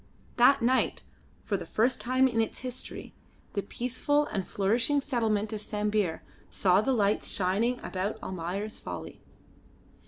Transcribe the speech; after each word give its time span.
That 0.37 0.63
night 0.63 1.03
for 1.43 1.57
the 1.57 1.65
first 1.67 2.01
time 2.01 2.27
in 2.27 2.41
its 2.41 2.61
history 2.61 3.13
the 3.53 3.61
peaceful 3.61 4.25
and 4.25 4.47
flourishing 4.47 4.99
settlement 4.99 5.53
of 5.53 5.61
Sambir 5.61 6.23
saw 6.49 6.81
the 6.81 6.91
lights 6.91 7.27
shining 7.27 7.79
about 7.83 8.17
"Almayer's 8.23 8.79
Folly." 8.79 9.21